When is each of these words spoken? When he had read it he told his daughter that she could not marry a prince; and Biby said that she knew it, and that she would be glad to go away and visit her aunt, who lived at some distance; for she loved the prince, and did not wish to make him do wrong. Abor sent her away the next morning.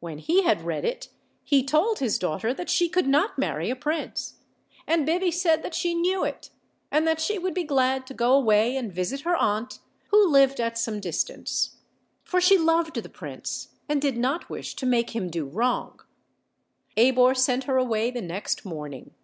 When 0.00 0.18
he 0.18 0.42
had 0.42 0.66
read 0.66 0.84
it 0.84 1.08
he 1.42 1.64
told 1.64 1.98
his 1.98 2.18
daughter 2.18 2.52
that 2.52 2.68
she 2.68 2.90
could 2.90 3.06
not 3.08 3.38
marry 3.38 3.70
a 3.70 3.74
prince; 3.74 4.34
and 4.86 5.06
Biby 5.08 5.30
said 5.32 5.62
that 5.62 5.74
she 5.74 5.94
knew 5.94 6.24
it, 6.24 6.50
and 6.90 7.06
that 7.06 7.22
she 7.22 7.38
would 7.38 7.54
be 7.54 7.64
glad 7.64 8.06
to 8.08 8.12
go 8.12 8.34
away 8.34 8.76
and 8.76 8.92
visit 8.92 9.22
her 9.22 9.34
aunt, 9.34 9.78
who 10.08 10.28
lived 10.28 10.60
at 10.60 10.76
some 10.76 11.00
distance; 11.00 11.76
for 12.22 12.38
she 12.38 12.58
loved 12.58 13.02
the 13.02 13.08
prince, 13.08 13.68
and 13.88 14.02
did 14.02 14.18
not 14.18 14.50
wish 14.50 14.74
to 14.76 14.84
make 14.84 15.16
him 15.16 15.30
do 15.30 15.46
wrong. 15.46 16.00
Abor 16.98 17.34
sent 17.34 17.64
her 17.64 17.78
away 17.78 18.10
the 18.10 18.20
next 18.20 18.66
morning. 18.66 19.14